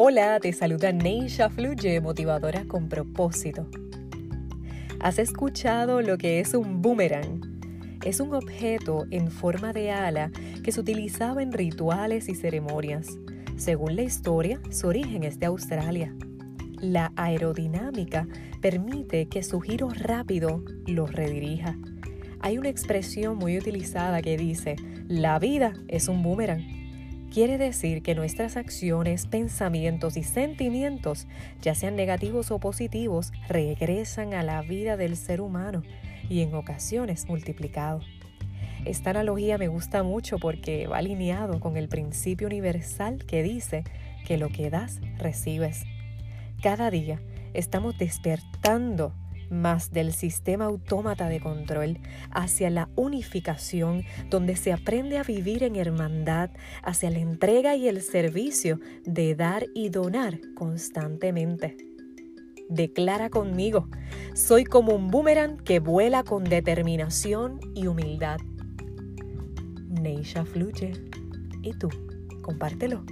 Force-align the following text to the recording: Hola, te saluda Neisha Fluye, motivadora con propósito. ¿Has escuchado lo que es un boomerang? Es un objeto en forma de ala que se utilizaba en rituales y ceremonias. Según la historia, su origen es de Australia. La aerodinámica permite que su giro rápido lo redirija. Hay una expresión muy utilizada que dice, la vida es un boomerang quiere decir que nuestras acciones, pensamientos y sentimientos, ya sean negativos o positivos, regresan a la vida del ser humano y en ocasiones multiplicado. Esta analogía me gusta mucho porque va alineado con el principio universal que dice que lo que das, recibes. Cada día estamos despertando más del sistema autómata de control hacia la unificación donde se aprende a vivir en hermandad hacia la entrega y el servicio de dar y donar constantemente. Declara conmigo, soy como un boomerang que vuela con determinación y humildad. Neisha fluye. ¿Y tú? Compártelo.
Hola, 0.00 0.38
te 0.38 0.52
saluda 0.52 0.92
Neisha 0.92 1.50
Fluye, 1.50 2.00
motivadora 2.00 2.64
con 2.66 2.88
propósito. 2.88 3.66
¿Has 5.00 5.18
escuchado 5.18 6.02
lo 6.02 6.16
que 6.18 6.38
es 6.38 6.54
un 6.54 6.80
boomerang? 6.80 7.40
Es 8.04 8.20
un 8.20 8.32
objeto 8.32 9.06
en 9.10 9.28
forma 9.28 9.72
de 9.72 9.90
ala 9.90 10.30
que 10.62 10.70
se 10.70 10.78
utilizaba 10.78 11.42
en 11.42 11.52
rituales 11.52 12.28
y 12.28 12.36
ceremonias. 12.36 13.18
Según 13.56 13.96
la 13.96 14.02
historia, 14.02 14.60
su 14.70 14.86
origen 14.86 15.24
es 15.24 15.40
de 15.40 15.46
Australia. 15.46 16.14
La 16.80 17.10
aerodinámica 17.16 18.28
permite 18.60 19.26
que 19.26 19.42
su 19.42 19.58
giro 19.58 19.88
rápido 19.88 20.62
lo 20.86 21.08
redirija. 21.08 21.76
Hay 22.38 22.56
una 22.56 22.68
expresión 22.68 23.36
muy 23.36 23.58
utilizada 23.58 24.22
que 24.22 24.36
dice, 24.36 24.76
la 25.08 25.40
vida 25.40 25.72
es 25.88 26.06
un 26.06 26.22
boomerang 26.22 26.77
quiere 27.32 27.58
decir 27.58 28.02
que 28.02 28.14
nuestras 28.14 28.56
acciones, 28.56 29.26
pensamientos 29.26 30.16
y 30.16 30.22
sentimientos, 30.22 31.26
ya 31.60 31.74
sean 31.74 31.96
negativos 31.96 32.50
o 32.50 32.58
positivos, 32.58 33.32
regresan 33.48 34.34
a 34.34 34.42
la 34.42 34.62
vida 34.62 34.96
del 34.96 35.16
ser 35.16 35.40
humano 35.40 35.82
y 36.28 36.42
en 36.42 36.54
ocasiones 36.54 37.28
multiplicado. 37.28 38.00
Esta 38.84 39.10
analogía 39.10 39.58
me 39.58 39.68
gusta 39.68 40.02
mucho 40.02 40.38
porque 40.38 40.86
va 40.86 40.98
alineado 40.98 41.60
con 41.60 41.76
el 41.76 41.88
principio 41.88 42.46
universal 42.46 43.24
que 43.26 43.42
dice 43.42 43.84
que 44.26 44.38
lo 44.38 44.48
que 44.48 44.70
das, 44.70 45.00
recibes. 45.18 45.84
Cada 46.62 46.90
día 46.90 47.20
estamos 47.54 47.98
despertando 47.98 49.12
más 49.50 49.90
del 49.90 50.12
sistema 50.12 50.66
autómata 50.66 51.28
de 51.28 51.40
control 51.40 51.98
hacia 52.30 52.70
la 52.70 52.88
unificación 52.96 54.04
donde 54.30 54.56
se 54.56 54.72
aprende 54.72 55.18
a 55.18 55.22
vivir 55.22 55.62
en 55.62 55.76
hermandad 55.76 56.50
hacia 56.82 57.10
la 57.10 57.18
entrega 57.18 57.76
y 57.76 57.88
el 57.88 58.02
servicio 58.02 58.80
de 59.04 59.34
dar 59.34 59.66
y 59.74 59.88
donar 59.88 60.40
constantemente. 60.54 61.76
Declara 62.68 63.30
conmigo, 63.30 63.88
soy 64.34 64.64
como 64.64 64.94
un 64.94 65.08
boomerang 65.08 65.56
que 65.56 65.80
vuela 65.80 66.22
con 66.22 66.44
determinación 66.44 67.60
y 67.74 67.86
humildad. 67.86 68.38
Neisha 69.88 70.44
fluye. 70.44 70.92
¿Y 71.62 71.72
tú? 71.72 71.88
Compártelo. 72.42 73.04